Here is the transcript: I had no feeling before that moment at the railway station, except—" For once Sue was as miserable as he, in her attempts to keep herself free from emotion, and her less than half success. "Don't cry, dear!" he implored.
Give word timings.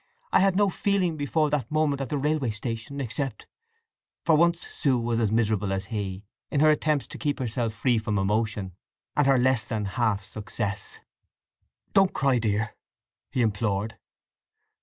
I 0.31 0.39
had 0.39 0.55
no 0.55 0.71
feeling 0.71 1.15
before 1.15 1.51
that 1.51 1.69
moment 1.69 2.01
at 2.01 2.09
the 2.09 2.17
railway 2.17 2.49
station, 2.49 2.99
except—" 2.99 3.45
For 4.25 4.33
once 4.33 4.65
Sue 4.65 4.97
was 4.97 5.19
as 5.19 5.31
miserable 5.31 5.71
as 5.71 5.85
he, 5.93 6.25
in 6.49 6.59
her 6.59 6.71
attempts 6.71 7.05
to 7.05 7.19
keep 7.19 7.37
herself 7.37 7.71
free 7.71 7.99
from 7.99 8.17
emotion, 8.17 8.73
and 9.15 9.27
her 9.27 9.37
less 9.37 9.63
than 9.67 9.85
half 9.85 10.23
success. 10.25 11.01
"Don't 11.93 12.15
cry, 12.15 12.39
dear!" 12.39 12.75
he 13.29 13.43
implored. 13.43 13.99